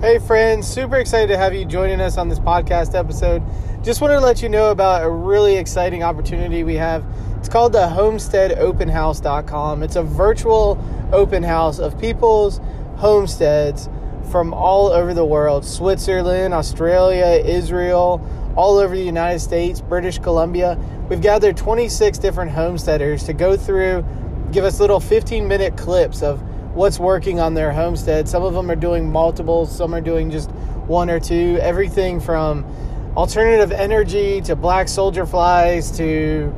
[0.00, 3.42] Hey, friends, super excited to have you joining us on this podcast episode.
[3.82, 7.04] Just wanted to let you know about a really exciting opportunity we have.
[7.38, 9.82] It's called the homesteadopenhouse.com.
[9.82, 10.78] It's a virtual
[11.10, 12.60] open house of people's
[12.98, 13.88] homesteads
[14.30, 18.24] from all over the world Switzerland, Australia, Israel,
[18.54, 20.78] all over the United States, British Columbia.
[21.08, 24.04] We've gathered 26 different homesteaders to go through,
[24.52, 26.40] give us little 15 minute clips of
[26.78, 28.28] what's working on their homestead.
[28.28, 30.48] Some of them are doing multiple, some are doing just
[30.86, 31.58] one or two.
[31.60, 32.64] Everything from
[33.16, 36.54] alternative energy to black soldier flies to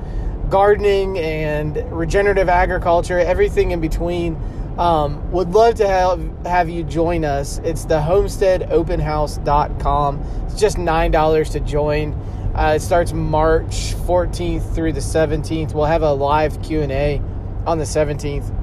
[0.51, 4.37] gardening and regenerative agriculture, everything in between.
[4.79, 7.57] Um, would love to have, have you join us.
[7.65, 10.21] It's the homesteadopenhouse.com.
[10.47, 12.13] It's just $9 to join.
[12.55, 15.73] Uh, it starts March 14th through the 17th.
[15.73, 17.23] We'll have a live Q&A
[17.67, 18.60] on the 17th.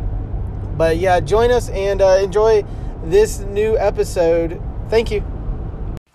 [0.77, 2.63] But yeah, join us and uh, enjoy
[3.04, 4.62] this new episode.
[4.90, 5.23] Thank you.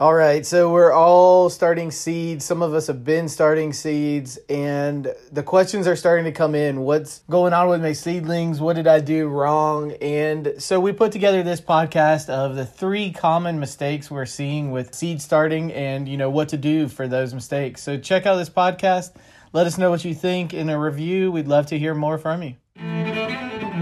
[0.02, 2.44] All right, so we're all starting seeds.
[2.44, 6.80] Some of us have been starting seeds, and the questions are starting to come in.
[6.80, 8.60] What's going on with my seedlings?
[8.60, 9.92] What did I do wrong?
[10.00, 14.92] And so we put together this podcast of the three common mistakes we're seeing with
[14.92, 17.80] seed starting and, you know, what to do for those mistakes.
[17.80, 19.12] So check out this podcast.
[19.52, 21.30] Let us know what you think in a review.
[21.30, 22.56] We'd love to hear more from you.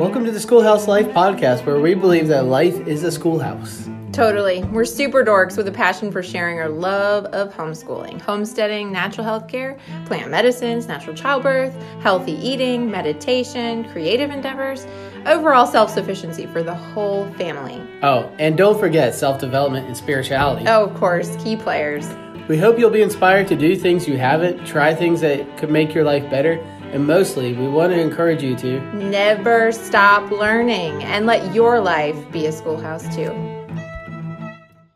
[0.01, 3.87] Welcome to the Schoolhouse Life podcast, where we believe that life is a schoolhouse.
[4.13, 4.65] Totally.
[4.65, 9.47] We're super dorks with a passion for sharing our love of homeschooling, homesteading, natural health
[9.47, 9.77] care,
[10.07, 14.87] plant medicines, natural childbirth, healthy eating, meditation, creative endeavors,
[15.27, 17.79] overall self sufficiency for the whole family.
[18.03, 20.65] Oh, and don't forget self development and spirituality.
[20.67, 22.09] Oh, of course, key players.
[22.49, 25.93] We hope you'll be inspired to do things you haven't, try things that could make
[25.95, 26.59] your life better,
[26.93, 32.17] and mostly, we want to encourage you to never stop learning and let your life
[32.33, 33.31] be a schoolhouse too.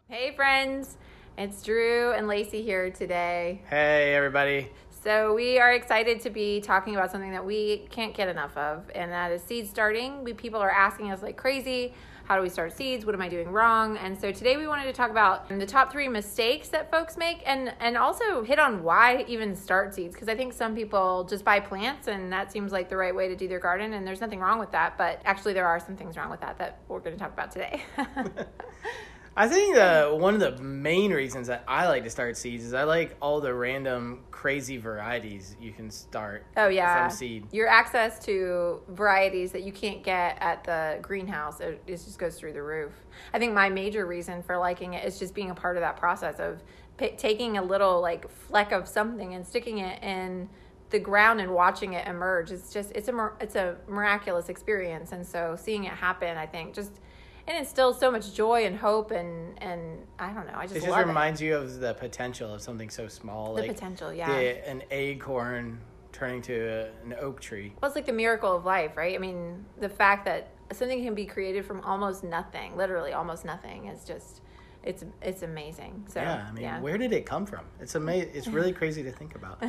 [0.08, 0.96] Hey, friends,
[1.38, 3.62] it's Drew and Lacey here today.
[3.70, 4.70] Hey, everybody.
[4.90, 8.90] So, we are excited to be talking about something that we can't get enough of,
[8.94, 10.24] and that is seed starting.
[10.24, 13.04] We, people are asking us like crazy how do we start seeds?
[13.04, 13.98] What am I doing wrong?
[13.98, 17.42] And so today we wanted to talk about the top three mistakes that folks make
[17.44, 20.14] and, and also hit on why even start seeds.
[20.14, 23.28] Because I think some people just buy plants and that seems like the right way
[23.28, 23.92] to do their garden.
[23.92, 24.96] And there's nothing wrong with that.
[24.96, 27.50] But actually, there are some things wrong with that that we're going to talk about
[27.50, 27.82] today.
[29.36, 32.72] I think uh, one of the main reasons that I like to start seeds is
[32.72, 36.46] I like all the random crazy varieties you can start.
[36.56, 37.46] Oh yeah, from seed.
[37.50, 42.38] Your access to varieties that you can't get at the greenhouse it, it just goes
[42.38, 42.92] through the roof.
[43.32, 45.96] I think my major reason for liking it is just being a part of that
[45.96, 46.62] process of
[46.96, 50.48] p- taking a little like fleck of something and sticking it in
[50.90, 52.52] the ground and watching it emerge.
[52.52, 56.72] It's just it's a it's a miraculous experience, and so seeing it happen, I think
[56.72, 57.00] just
[57.46, 60.54] and instills so much joy and hope and and I don't know.
[60.56, 61.46] I just it just reminds it.
[61.46, 63.54] you of the potential of something so small.
[63.54, 64.28] The like potential, yeah.
[64.28, 65.80] The, an acorn
[66.12, 67.72] turning to a, an oak tree.
[67.80, 69.14] Well, it's like the miracle of life, right?
[69.14, 73.86] I mean, the fact that something can be created from almost nothing, literally almost nothing,
[73.86, 74.40] is just
[74.82, 76.06] it's it's amazing.
[76.08, 76.80] So yeah, I mean, yeah.
[76.80, 77.64] where did it come from?
[77.80, 78.30] It's amazing.
[78.34, 79.62] It's really crazy to think about.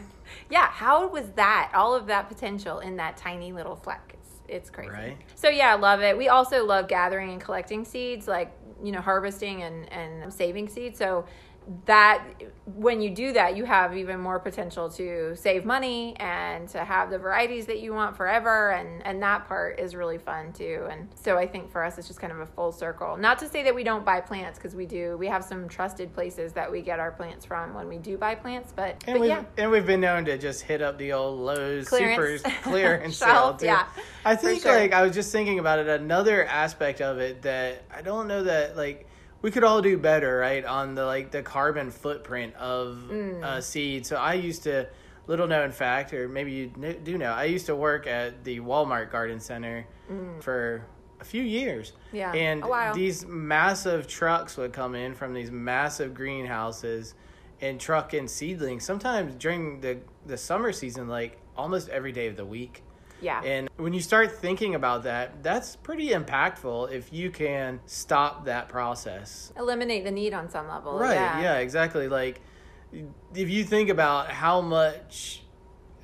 [0.50, 1.70] yeah, how was that?
[1.74, 4.16] All of that potential in that tiny little fleck
[4.48, 4.90] it's crazy.
[4.90, 5.16] Right.
[5.34, 6.16] So yeah, I love it.
[6.16, 10.98] We also love gathering and collecting seeds, like you know, harvesting and and saving seeds.
[10.98, 11.24] So
[11.86, 12.24] that
[12.74, 17.10] when you do that you have even more potential to save money and to have
[17.10, 21.08] the varieties that you want forever and and that part is really fun too and
[21.14, 23.62] so i think for us it's just kind of a full circle not to say
[23.62, 26.82] that we don't buy plants because we do we have some trusted places that we
[26.82, 29.70] get our plants from when we do buy plants but and but we've, yeah and
[29.70, 32.42] we've been known to just hit up the old Lowe's clearance.
[32.42, 33.66] super clearance sale too.
[33.66, 33.86] yeah
[34.24, 34.76] i think sure.
[34.76, 38.42] like i was just thinking about it another aspect of it that i don't know
[38.44, 39.06] that like
[39.42, 43.42] we could all do better, right, on the like the carbon footprint of mm.
[43.42, 44.06] uh, seed.
[44.06, 44.88] So I used to,
[45.26, 49.10] little known fact, or maybe you do know, I used to work at the Walmart
[49.10, 50.42] Garden Center mm.
[50.42, 50.86] for
[51.20, 51.92] a few years.
[52.12, 52.64] Yeah, and
[52.94, 57.14] these massive trucks would come in from these massive greenhouses
[57.60, 58.84] and truck in seedlings.
[58.84, 62.82] Sometimes during the the summer season, like almost every day of the week.
[63.22, 63.42] Yeah.
[63.42, 68.68] And when you start thinking about that, that's pretty impactful if you can stop that
[68.68, 69.52] process.
[69.56, 70.98] Eliminate the need on some level.
[70.98, 71.14] Right.
[71.14, 72.08] Yeah, yeah exactly.
[72.08, 72.40] Like
[73.34, 75.42] if you think about how much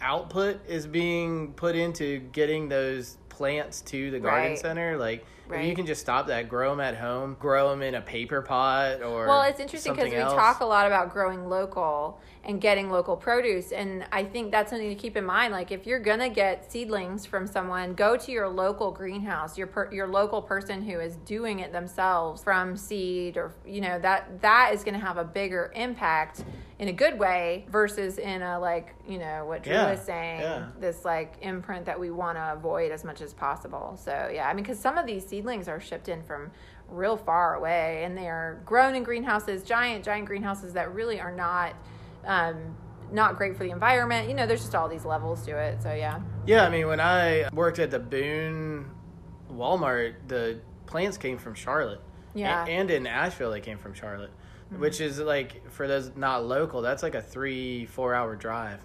[0.01, 4.59] output is being put into getting those plants to the garden right.
[4.59, 5.65] center, like Right.
[5.67, 9.03] You can just stop that, grow them at home, grow them in a paper pot
[9.03, 10.35] or Well, it's interesting because we else.
[10.35, 14.89] talk a lot about growing local and getting local produce, and I think that's something
[14.89, 15.53] to keep in mind.
[15.53, 19.91] Like, if you're gonna get seedlings from someone, go to your local greenhouse, your per,
[19.93, 24.71] your local person who is doing it themselves from seed, or you know that that
[24.75, 26.45] is gonna have a bigger impact
[26.79, 30.41] in a good way versus in a like you know what Drew Yeah, was saying,
[30.41, 30.67] yeah.
[30.79, 33.99] this like imprint that we want to avoid as much as possible.
[34.03, 36.51] So yeah, I mean, because some of these seedlings are shipped in from
[36.89, 41.33] real far away, and they are grown in greenhouses, giant, giant greenhouses that really are
[41.33, 41.75] not,
[42.25, 42.77] um,
[43.13, 44.29] not great for the environment.
[44.29, 45.83] You know, there's just all these levels to it.
[45.83, 48.91] So yeah, Yeah, I mean, when I worked at the Boone
[49.53, 52.01] Walmart, the plants came from Charlotte.
[52.35, 52.65] Yeah.
[52.67, 54.31] And in Asheville, they came from Charlotte,
[54.77, 58.81] which is like, for those not local, that's like a three, four hour drive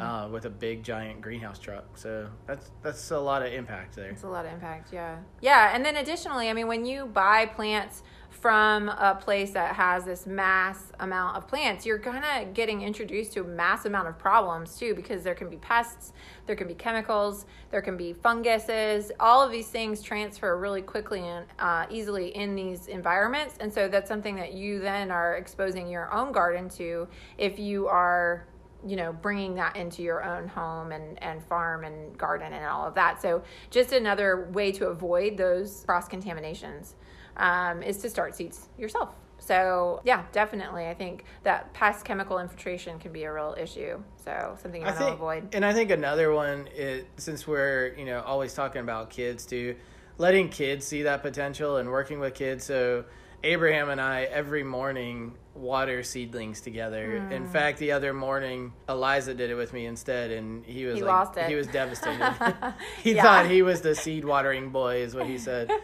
[0.00, 1.96] uh, with a big, giant greenhouse truck.
[1.98, 4.10] So that's that's a lot of impact there.
[4.10, 4.92] it's a lot of impact.
[4.92, 8.02] Yeah, yeah, and then additionally, I mean, when you buy plants
[8.40, 13.32] from a place that has this mass amount of plants, you're kind of getting introduced
[13.32, 16.12] to a mass amount of problems too, because there can be pests,
[16.46, 19.10] there can be chemicals, there can be funguses.
[19.18, 23.88] All of these things transfer really quickly and uh, easily in these environments, and so
[23.88, 28.46] that's something that you then are exposing your own garden to if you are
[28.86, 32.86] you know bringing that into your own home and and farm and garden and all
[32.86, 33.20] of that.
[33.20, 36.94] So just another way to avoid those cross contaminations
[37.36, 42.98] um, is to start seeds yourself so yeah definitely i think that past chemical infiltration
[42.98, 46.32] can be a real issue so something you want to avoid and I think another
[46.32, 49.76] one is since we're you know always talking about kids too,
[50.18, 52.64] letting kids see that potential and working with kids.
[52.64, 53.04] So
[53.44, 57.20] Abraham and I every morning water seedlings together.
[57.20, 57.32] Hmm.
[57.32, 61.02] In fact, the other morning Eliza did it with me instead, and he was He
[61.02, 61.48] like, lost it.
[61.48, 62.34] he was devastated.
[63.02, 63.22] he Yeah.
[63.22, 65.70] thought he was the seed watering boy, is what he said.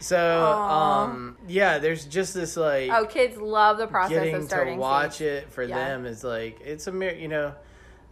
[0.00, 1.04] So Aw.
[1.04, 4.80] um, yeah, there's just this like oh kids love the process getting of starting to
[4.80, 5.76] watch it for Yeah.
[5.76, 7.54] them is like it's a mir- you know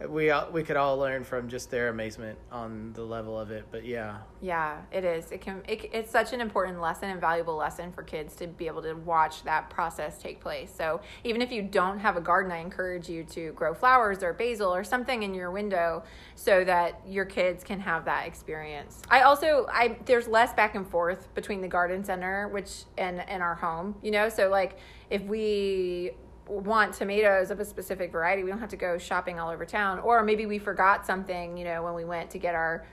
[0.09, 3.65] we all, we could all learn from just their amazement on the level of it
[3.71, 5.31] but yeah Yeah, it is.
[5.31, 5.63] It can.
[5.67, 8.93] It, it's such an important lesson and valuable lesson for kids to be able to
[8.93, 10.71] watch that process take place.
[10.75, 14.33] So even if you don't have a garden, I encourage you to grow flowers or
[14.33, 16.03] basil or something in your window
[16.35, 19.01] so that your kids can have that experience.
[19.09, 23.41] I also, I there's less back and forth between the garden center, which and and
[23.41, 23.95] our home.
[24.03, 24.77] You know, so like
[25.09, 26.11] if we
[26.47, 29.99] want tomatoes of a specific variety, we don't have to go shopping all over town.
[29.99, 32.85] Or maybe we forgot something, you know, when we went to get our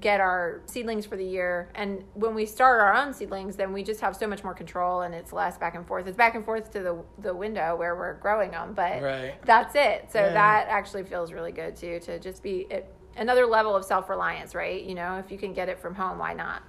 [0.00, 1.70] get our seedlings for the year.
[1.74, 5.00] And when we start our own seedlings, then we just have so much more control,
[5.00, 6.06] and it's less back and forth.
[6.06, 9.34] It's back and forth to the the window where we're growing them, but Right.
[9.46, 10.10] that's it.
[10.12, 10.32] So Yeah.
[10.34, 14.54] that actually feels really good too to just be it, another level of self reliance,
[14.54, 14.82] right?
[14.82, 16.62] You know, if you can get it from home, why not?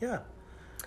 [0.00, 0.20] yeah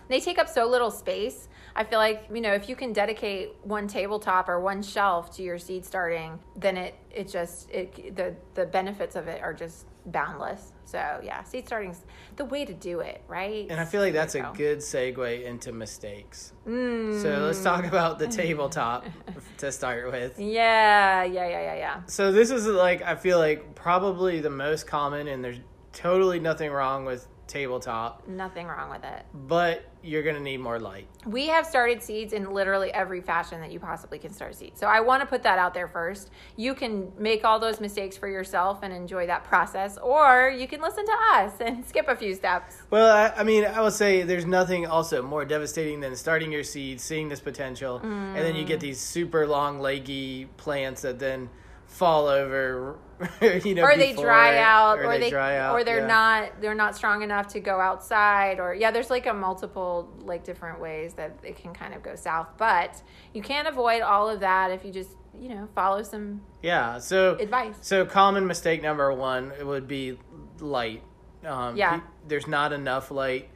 [0.08, 1.48] they take up so little space.
[1.76, 5.44] I feel like you know if you can dedicate one tabletop or one shelf to
[5.44, 9.86] your seed starting, then it it just it the the benefits of it are just
[10.08, 10.74] boundless.
[10.86, 12.02] So yeah, seed starting's
[12.36, 13.68] the way to do it, right?
[13.70, 14.54] and i feel like that's a go.
[14.56, 17.22] good segue into mistakes Mm.
[17.22, 19.06] so let's talk about the tabletop
[19.58, 22.02] to start with Yeah, yeah, yeah, yeah, yeah.
[22.08, 25.60] so this is like i feel like probably the most common and there's
[25.94, 29.26] totally nothing wrong with tabletop Nothing wrong with it.
[29.34, 33.72] but you're gonna need more light We have started seeds in literally every fashion that
[33.72, 34.80] you possibly can start seeds.
[34.80, 36.32] So I want to put that out there first.
[36.56, 40.82] You can make all those mistakes for yourself and enjoy that process, or you can
[40.82, 42.78] listen to us and skip a few steps.
[42.90, 46.64] Well, I, I mean, I will say there's nothing also more devastating than starting your
[46.64, 48.82] seed, seeing this potential, and then you get Mm.
[48.82, 51.50] these super long, leggy plants that then
[51.92, 52.98] fall over,
[53.42, 56.00] you know, or they before dry out or, or, they, they, dry out, or they're
[56.00, 56.08] yeah.
[56.08, 60.44] not they're not strong enough to go outside or yeah there's like a multiple like
[60.44, 63.02] different ways that it can kind of go south but
[63.34, 66.98] you can't avoid all of that if you just you know follow some Yeah.
[67.00, 70.18] So advice So common mistake number one it would be
[70.60, 71.04] light.
[71.46, 71.98] Um, Yeah.
[71.98, 73.50] pe- There's not enough light.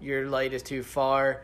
[0.00, 1.42] Your light is too far.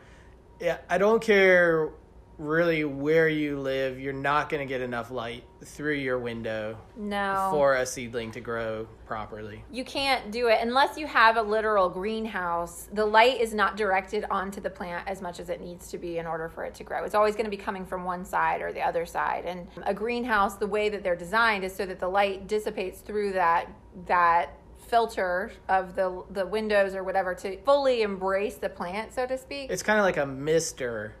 [0.61, 1.89] Yeah, I don't care
[2.37, 3.99] really where you live.
[3.99, 8.39] You're not going to get enough light through your window no for a seedling to
[8.39, 9.63] grow properly.
[9.71, 12.89] you can't do it unless you have a literal greenhouse.
[12.93, 16.19] The light is not directed onto the plant as much as it needs to be
[16.19, 17.03] in order for it to grow.
[17.03, 19.45] It's always going to be coming from one side or the other side.
[19.45, 23.33] And a greenhouse, the way that they're designed is so that the light dissipates through
[23.33, 23.71] that
[24.05, 29.37] that filter of the the windows or whatever to fully embrace the plant, so to
[29.37, 29.71] speak.
[29.71, 31.15] It's kind of like a mister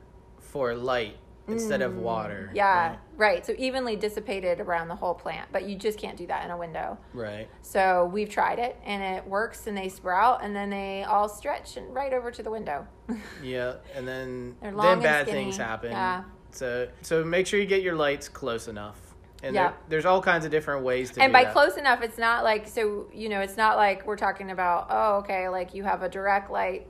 [0.47, 1.17] for light.
[1.49, 2.49] instead of water.
[2.51, 2.55] Mm.
[2.57, 2.99] Yeah, Right.
[3.15, 3.45] right.
[3.45, 6.57] So evenly dissipated around the whole plant, but you just can't do that in a
[6.57, 6.97] window.
[7.13, 7.47] Right.
[7.61, 11.77] So we've tried it and it works and they sprout and then they all stretch
[11.77, 12.85] and right over to the window.
[13.41, 15.43] Yeah, and then then and bad skinny.
[15.45, 15.91] things happen.
[15.93, 16.23] Yeah.
[16.51, 18.99] So so make sure you get your lights close enough.
[19.41, 19.67] And Yeah.
[19.69, 21.53] there, there's all kinds of different ways to and by that.
[21.53, 25.19] close enough, it's not like, so, you know, it's not like we're talking about, oh,
[25.19, 26.87] okay, like you have a direct light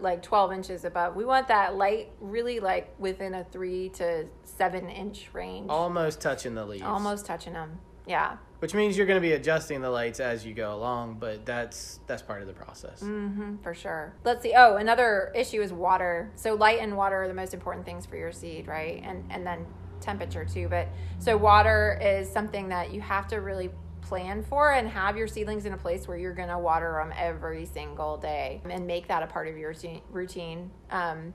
[0.00, 1.16] like 12 inches above.
[1.16, 5.68] We want that light really like within a three to seven inch range.
[5.68, 6.82] almost touching the leaves.
[6.82, 7.78] Almost touching them.
[8.06, 8.36] Yeah.
[8.58, 12.00] Which means you're going to be adjusting the lights as you go along, but that's
[12.06, 13.00] that's part of the process.
[13.00, 14.14] hmm for sure.
[14.24, 14.52] Let's see.
[14.56, 16.30] Oh, another issue is water.
[16.34, 19.02] So light and water are the most important things for your seed, right?
[19.04, 19.64] And and then
[20.00, 20.68] temperature too.
[20.68, 23.70] But so water is something that you have to really
[24.10, 27.14] plan for and have your seedlings in a place where you're going to water them
[27.16, 29.72] every single day and make that a part of your
[30.10, 30.68] routine-.
[30.90, 31.32] Um,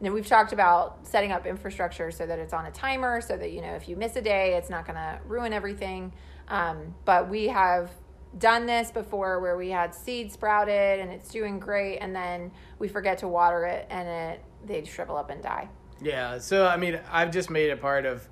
[0.00, 3.50] and we've talked about setting up infrastructure so that it's on a timer, so that
[3.50, 6.12] you know if you miss a day, it's not going to ruin everything.
[6.48, 7.90] Um, but we have
[8.36, 12.88] done this before where we had seed sprouted and it's doing great, and then we
[12.88, 15.68] forget to water it and it they shrivel up and die.
[16.02, 18.28] Yeah, so I mean, I've just made it part of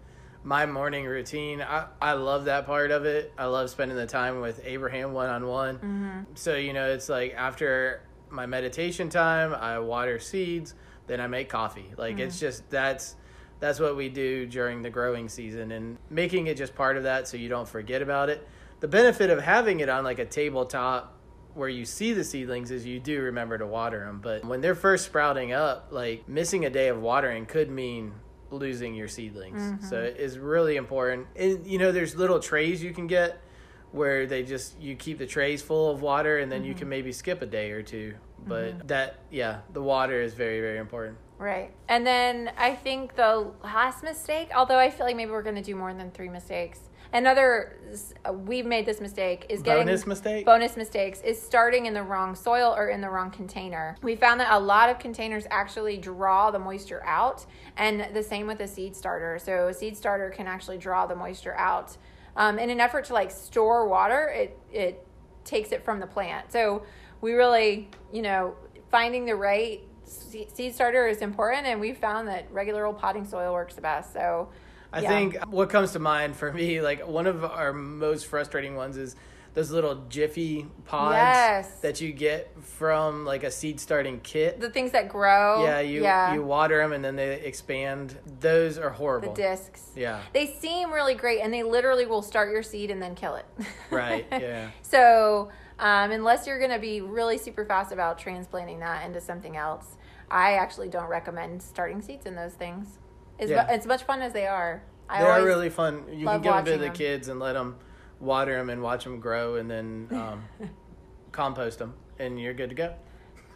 [0.46, 1.60] my morning routine.
[1.60, 3.32] I, I love that part of it.
[3.36, 6.26] I love spending the time with Abraham one on one.
[6.34, 10.74] So, you know, it's like after my meditation time, I water seeds,
[11.08, 11.92] then I make coffee.
[11.96, 12.46] Like it's mm-hmm.
[12.46, 13.16] just that's
[13.58, 17.26] that's what we do during the growing season and making it just part of that
[17.26, 18.46] so you don't forget about it.
[18.78, 21.18] The benefit of having it on like a tabletop
[21.54, 24.20] where you see the seedlings is you do remember to water them.
[24.22, 28.12] But when they're first sprouting up, like missing a day of watering could mean
[28.50, 29.88] losing your seedlings.
[29.88, 30.06] So mm-hmm.
[30.06, 31.26] it is really important.
[31.36, 33.40] And you know, there's little trays you can get
[33.92, 36.80] where they just you keep the trays full of water and then you mm-hmm.
[36.80, 38.14] can maybe skip a day or two.
[38.46, 38.86] But mm-hmm.
[38.88, 41.18] that yeah, the water is very very important.
[41.38, 41.72] Right.
[41.88, 45.62] And then I think the last mistake, although I feel like maybe we're going to
[45.62, 46.80] do more than three mistakes.
[47.16, 47.78] Another,
[48.26, 50.44] uh, we've made this mistake is getting Bonus mistake?
[50.44, 53.96] Bonus mistakes is starting in the wrong soil or in the wrong container.
[54.02, 57.46] We found that a lot of containers actually draw the moisture out,
[57.78, 59.38] and the same with a seed starter.
[59.38, 61.96] So a seed starter can actually draw the moisture out.
[62.36, 65.06] Um, in an effort to like store water, it it
[65.42, 66.52] takes it from the plant.
[66.52, 66.82] So
[67.22, 68.56] we really, you know,
[68.90, 73.54] finding the right seed starter is important, and we found that regular old potting soil
[73.54, 74.12] works the best.
[74.12, 74.50] So
[74.92, 75.08] I yeah.
[75.08, 79.16] think what comes to mind for me, like one of our most frustrating ones is
[79.54, 81.80] those little jiffy pods Yes.
[81.80, 84.60] that you get from like a seed starting kit.
[84.60, 88.18] the things that grow, yeah, you yeah, you water them and then they expand.
[88.40, 89.32] Those are the horrible.
[89.34, 89.92] discs.
[89.96, 90.20] Yeah.
[90.34, 93.46] They seem really great, and they literally will start your seed and then kill it.
[93.90, 94.70] Right, yeah.
[94.82, 99.56] so, um, unless you're going to be really super fast about transplanting that into something
[99.56, 99.96] else,
[100.30, 102.98] I actually don't recommend starting seeds in those things.
[103.38, 103.62] As, Yeah.
[103.64, 106.04] mu- as much fun as they are, I they are really fun.
[106.10, 106.92] You can give them to the them.
[106.94, 107.76] kids and let them
[108.18, 110.44] water them and watch them grow and then um,
[111.32, 112.94] compost them and you're good to go.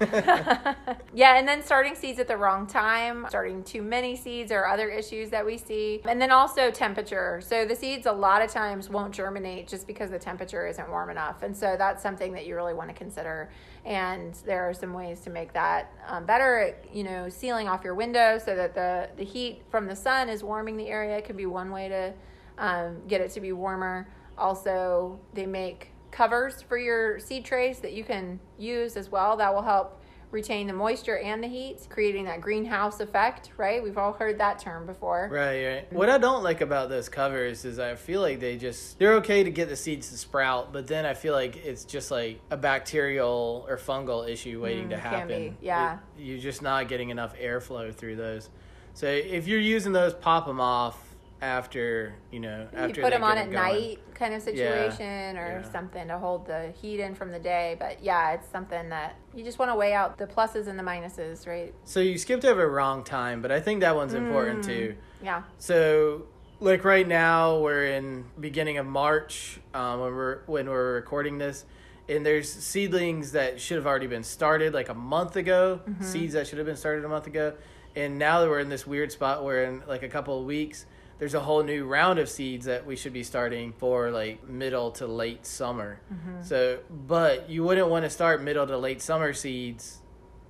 [1.14, 4.88] yeah, and then starting seeds at the wrong time, starting too many seeds or other
[4.88, 6.00] issues that we see.
[6.07, 7.42] And then also temperature.
[7.45, 11.11] So the seeds a lot of times won't germinate just because the temperature isn't warm
[11.11, 11.42] enough.
[11.42, 13.50] And so that's something that you really want to consider.
[13.85, 16.76] And there are some ways to make that um, better.
[16.92, 20.42] You know, sealing off your window so that the, the heat from the sun is
[20.42, 22.14] warming the area could be one way to
[22.57, 24.09] um, get it to be warmer.
[24.38, 29.37] Also, they make covers for your seed trays that you can use as well.
[29.37, 29.97] That will help
[30.33, 33.83] retain the moisture and the heat, creating that greenhouse effect, right?
[33.83, 35.29] We've all heard that term before.
[35.33, 35.93] Right, right.
[35.93, 39.43] What I don't like about those covers is I feel like they just they're okay
[39.43, 42.57] to get the seeds to sprout, but then I feel like it's just like a
[42.57, 45.57] bacterial or fungal issue waiting to Mm, can happen.
[45.61, 45.95] yeah.
[46.17, 48.50] It- you're just not getting enough airflow through those.
[48.95, 51.10] So if you're using those, pop them off
[51.43, 53.55] after you know You after put them on at going.
[53.55, 55.73] night kind of situation or yeah.
[55.73, 57.77] something to hold the heat in from the day.
[57.79, 60.83] But yeah, it's something that you just want to weigh out the pluses and the
[60.83, 61.73] minuses, right?
[61.85, 64.67] So you skipped over wrong time, but I think that one's important Mm.
[64.67, 64.97] too.
[65.23, 65.43] Yeah.
[65.59, 66.27] So,
[66.61, 71.65] like right now, we're in beginning of March um, when we're when we're recording this,
[72.09, 75.81] and there's seedlings that should have already been started like a month ago.
[76.01, 77.55] Seeds that should have been started a month ago,
[77.97, 80.85] and now that we're in this weird spot where in like a couple of weeks,
[81.21, 84.91] there's a whole new round of seeds that we should be starting for like middle
[84.93, 86.00] to late summer.
[86.43, 90.00] So, but you wouldn't want to start middle to late summer seeds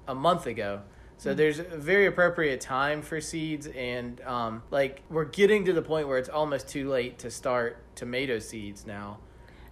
[0.06, 0.82] a month ago.
[1.18, 5.82] So there's a very appropriate time for seeds, and um, like we're getting to the
[5.82, 9.18] point where it's almost too late to start tomato seeds now.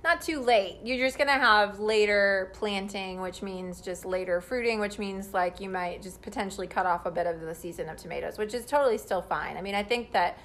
[0.04, 0.78] not too late.
[0.84, 5.70] You're just gonna have later planting, which means just later fruiting, which means like you
[5.70, 8.98] might just potentially cut off a bit of the season of tomatoes, which is totally
[8.98, 9.56] still fine.
[9.56, 10.38] I mean, I think that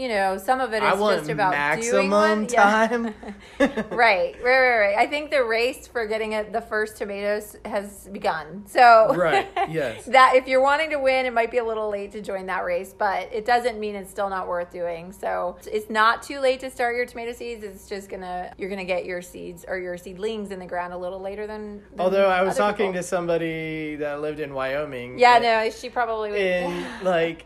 [0.00, 2.46] you know, some of it is just about maximum doing one.
[2.46, 3.14] time.
[3.58, 3.66] Yeah.
[3.90, 4.96] right, right, right, right.
[4.96, 8.64] I think the race for getting it, the first tomatoes has begun.
[8.66, 10.06] So, right, yes.
[10.06, 12.64] that if you're wanting to win, it might be a little late to join that
[12.64, 15.12] race, but it doesn't mean it's still not worth doing.
[15.12, 17.62] So, it's not too late to start your tomato seeds.
[17.62, 20.98] It's just gonna you're gonna get your seeds or your seedlings in the ground a
[20.98, 21.82] little later than.
[21.90, 23.02] than Although I was talking people.
[23.02, 25.18] to somebody that lived in Wyoming.
[25.18, 26.40] Yeah, no, she probably would.
[26.40, 27.44] and like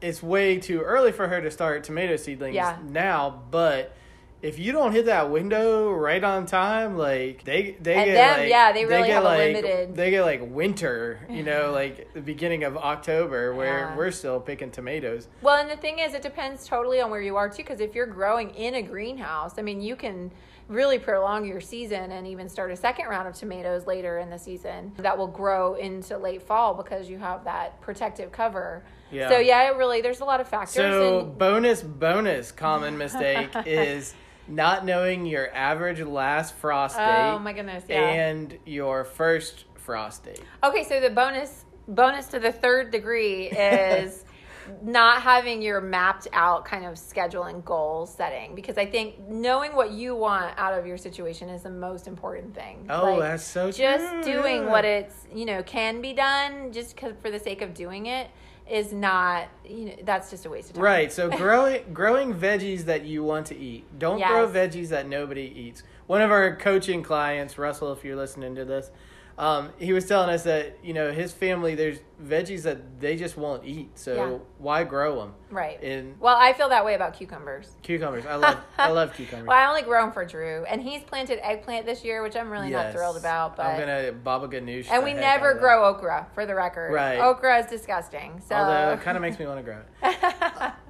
[0.00, 2.76] it's way too early for her to start tomato seedlings Yeah.
[2.88, 3.94] now but
[4.40, 8.40] if you don't hit that window right on time like they they And get them,
[8.40, 11.72] like yeah, they really get have a like limited- they get like winter you know
[11.74, 13.96] like the beginning of october where Yeah.
[13.96, 17.36] we're still picking tomatoes Well, and the thing is, it depends totally on where you
[17.36, 17.64] are too.
[17.64, 20.30] Because if you're growing in a greenhouse, I mean, you can
[20.68, 24.38] really prolong your season and even start a second round of tomatoes later in the
[24.38, 28.84] season that will grow into late fall because you have that protective cover.
[29.10, 29.28] Yeah.
[29.28, 30.74] So yeah, it really there's a lot of factors.
[30.74, 34.14] so and, bonus bonus common mistake is
[34.46, 38.00] not knowing your average last frost oh date oh my goodness, yeah.
[38.00, 44.24] and your first frost date Okay, so the bonus bonus to the third degree is
[44.82, 49.74] not having your mapped out kind of schedule and goal setting because I think knowing
[49.74, 52.86] what you want out of your situation is the most important thing.
[52.90, 56.98] oh Like, that's so just true, doing what it's you know can be done just
[57.22, 58.28] for the sake of doing it
[58.70, 60.84] is not you know that's just a waste of time.
[60.84, 61.12] Right.
[61.12, 63.84] So growing growing veggies that you want to eat.
[63.98, 65.82] Don't grow veggies that nobody eats.
[66.06, 68.90] One of our coaching clients, Russell, if you're listening to this,
[69.38, 73.36] um, he was telling us that you know his family there's veggies that they just
[73.36, 73.96] won't eat.
[73.96, 74.38] So Yeah.
[74.58, 75.34] why grow them?
[75.50, 75.80] Right.
[75.82, 77.70] And Well, I feel that way about cucumbers.
[77.82, 79.46] cucumbers, I love I love cucumbers.
[79.46, 82.50] Well, I only grow them for Drew, and he's planted eggplant this year, which I'm
[82.50, 83.56] really not thrilled about.
[83.56, 84.88] But I'm gonna baba ganoush.
[84.90, 85.60] And we never that.
[85.60, 86.92] grow okra, for the record.
[86.92, 87.20] Right.
[87.20, 88.40] Okra is disgusting.
[88.44, 90.34] So Although it kind of makes me want to grow it.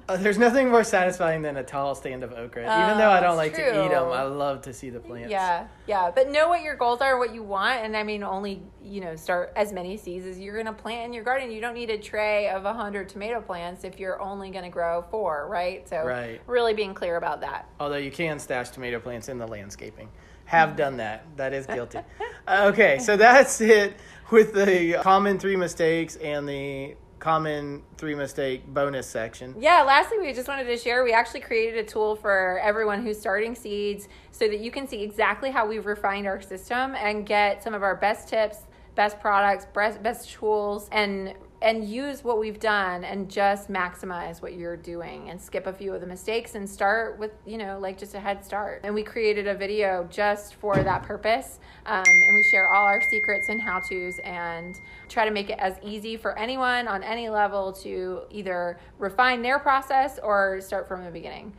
[0.09, 2.63] Uh, there's nothing more satisfying than a tall stand of okra.
[2.63, 5.29] Even though I don't like to eat them, I love to see the plants.
[5.29, 6.09] yeah, yeah.
[6.13, 9.15] But know what your goals are, what you want, and I mean, only you know
[9.15, 11.51] start as many seeds as you're gonna plant in your garden.
[11.51, 15.05] You don't need a tray of a hundred tomato plants if you're only gonna grow
[15.11, 15.87] four, right?
[15.87, 16.41] So Right.
[16.47, 17.69] really being clear about that.
[17.79, 20.09] Although you can stash tomato plants in the landscaping.
[20.45, 21.25] Have done that.
[21.37, 21.99] That is guilty.
[22.47, 23.93] Uh, okay, so that's it
[24.31, 29.55] with the common three mistakes and the common three mistake bonus section.
[29.59, 33.19] Yeah, lastly, we just wanted to share we actually created a tool for everyone who's
[33.19, 37.63] starting seeds so that you can see exactly how we've refined our system and get
[37.63, 38.59] some of our best tips,
[38.95, 44.53] best products, best, best tools, and and use what we've done and just maximize what
[44.53, 47.97] you're doing and skip a few of the mistakes and start with you know like
[47.97, 48.81] just a head start.
[48.83, 53.01] And we created a video just for that purpose um, and we share all our
[53.09, 54.75] secrets and how to's and
[55.09, 59.59] try to make it as easy for anyone on any level to either refine their
[59.59, 61.53] process or start from the beginning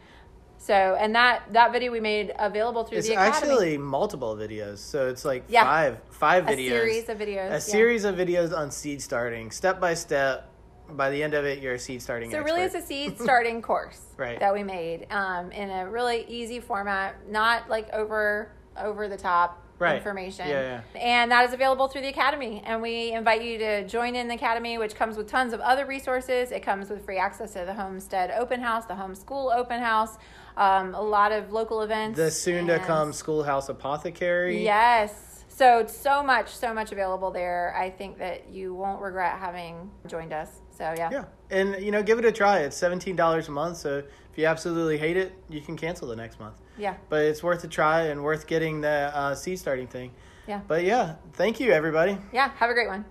[0.63, 4.79] so and that that video we made available through It's the academy actually multiple videos,
[4.79, 5.65] so it's like Yeah.
[5.65, 7.59] five five a series of videos a yeah.
[7.59, 10.47] series of videos on seed starting, step by step.
[10.93, 12.53] By the end of it, you're a seed starting So expert.
[12.53, 14.41] really, it's a seed starting course Right.
[14.41, 19.63] that we made um, in a really easy format, not like over over the top
[19.81, 19.97] Right.
[19.97, 20.47] information.
[20.47, 22.63] Yeah, And that is available through the academy.
[22.67, 25.87] And we invite you to join in the academy, which comes with tons of other
[25.87, 26.53] resources.
[26.53, 30.19] It comes with free access to the Homestead Open House, the Homeschool Open House,
[30.57, 32.19] um, a lot of local events.
[32.19, 34.63] the soon to come schoolhouse apothecary.
[34.63, 35.45] Yes.
[35.49, 37.75] So so much, so much available there.
[37.77, 40.51] I think that you won't regret having joined us.
[40.71, 41.11] So yeah.
[41.11, 42.61] Yeah, and you know, give it a try.
[42.61, 43.77] It's seventeen dollars a month.
[43.79, 44.03] So
[44.41, 46.57] you absolutely hate it, you can cancel the next month.
[46.79, 46.97] Yeah.
[47.09, 50.13] But it's worth a try and worth getting the uh, seed starting thing.
[50.49, 50.63] Yeah.
[50.67, 52.19] But yeah, thank you everybody.
[52.33, 52.51] Yeah.
[52.57, 53.05] Have a great one.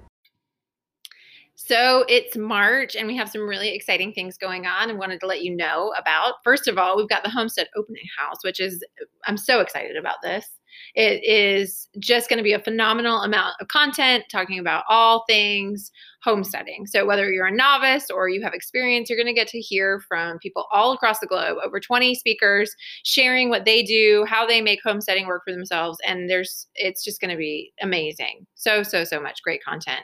[1.55, 5.27] So it's March and we have some really exciting things going on and wanted to
[5.27, 6.35] let you know about.
[6.43, 8.83] First of all, we've got the Homestead Opening House, which is,
[9.25, 10.47] I'm so excited about this.
[10.95, 15.91] It is just going to be a phenomenal amount of content talking about all things
[16.23, 16.85] homesteading.
[16.85, 20.01] So, whether you're a novice or you have experience, you're going to get to hear
[20.07, 24.61] from people all across the globe, over 20 speakers sharing what they do, how they
[24.61, 25.97] make homesteading work for themselves.
[26.05, 28.45] And there's, it's just going to be amazing.
[28.55, 30.01] So, so, so much great content.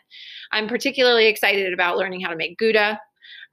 [0.52, 3.00] I'm particularly excited about learning how to make Gouda.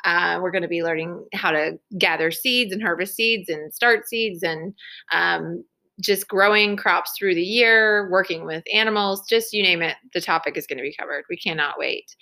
[0.05, 4.09] Uh, we're going to be learning how to gather seeds and harvest seeds and start
[4.09, 4.75] seeds and
[5.13, 5.65] um,
[6.01, 10.57] just growing crops through the year, working with animals, just you name it, the topic
[10.57, 11.25] is going to be covered.
[11.29, 12.17] We cannot wait.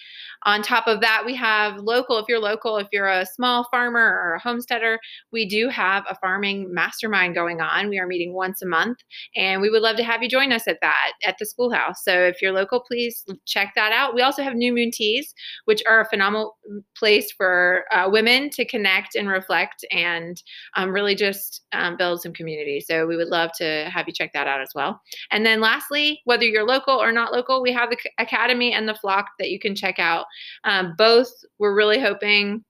[0.44, 2.18] On top of that, we have local.
[2.18, 4.98] If you're local, if you're a small farmer or a homesteader,
[5.32, 7.90] we do have a farming mastermind going on.
[7.90, 8.98] We are meeting once a month,
[9.36, 12.02] and we would love to have you join us at that at the schoolhouse.
[12.02, 14.14] So if you're local, please check that out.
[14.14, 15.34] We also have New Moon Teas,
[15.66, 16.56] which are a phenomenal
[16.96, 20.42] place for uh, women to connect and reflect and
[20.74, 22.80] um, really just um, build some community.
[22.80, 25.00] So we would love to have you check that out as well.
[25.30, 28.94] And then lastly, whether you're local or not local, we have the Academy and the
[28.94, 30.26] Flock that you can check out.
[30.64, 32.64] Um, both we're really hoping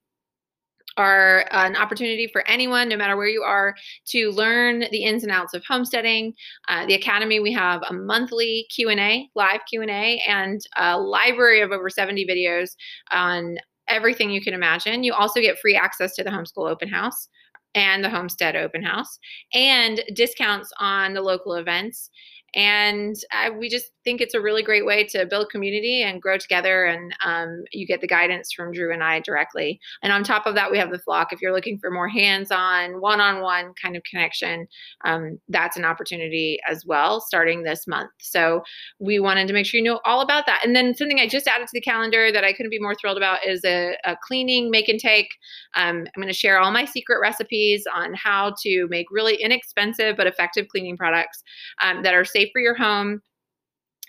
[0.97, 3.75] are an opportunity for anyone, no matter where you are,
[4.07, 6.33] to learn the ins and outs of homesteading.
[6.67, 11.89] Uh, the Academy, we have a monthly Q&A, live Q&A, and a library of over
[11.89, 12.71] 70 videos
[13.11, 15.03] on everything you can imagine.
[15.03, 17.29] You also get free access to the Homeschool Open House
[17.75, 19.19] and the Homestead Open House
[19.53, 22.09] and discounts on the local events
[22.53, 26.37] and I, we just think it's a really great way to build community and grow
[26.37, 29.79] together and um, you get the guidance from drew and i directly.
[30.01, 31.31] And on top of that we have the flock.
[31.31, 34.67] If you're looking for more hands-on one-on-one kind of connection
[35.05, 38.11] um, that's an opportunity as well starting this month.
[38.19, 38.63] So
[38.99, 40.61] we wanted to make sure you know all about that.
[40.65, 43.17] And then something i just added to the calendar that i couldn't be more thrilled
[43.17, 45.29] about is a, a cleaning make and take.
[45.75, 50.17] Um, i'm going to share all my secret recipes on how to make really inexpensive
[50.17, 51.43] but effective cleaning products
[51.81, 53.21] um, that are safe safe for your home,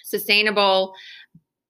[0.05, 0.95] sustainable,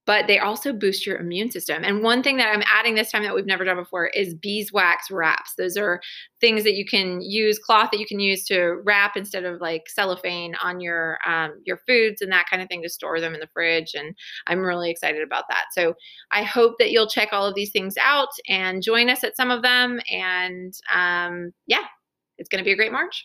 [0.05, 1.85] but they also boost your immune system.
[1.85, 5.13] And one thing that I'm adding this time that we've never done before is beeswax
[5.13, 5.55] wraps.
[5.57, 6.01] Those are
[6.41, 9.89] things that you can use, cloth that you can use to wrap instead of like
[9.89, 13.41] cellophane on your um, your foods and that kind of thing to store them in
[13.41, 13.93] the fridge.
[13.95, 14.15] And
[14.49, 15.67] I'm really excited about that.
[15.73, 15.95] So
[16.33, 19.53] I hope that you'll check all of these things out and join us at some
[19.53, 20.01] of them.
[20.11, 21.85] And um, yeah,
[22.39, 23.25] it's going to be a great March.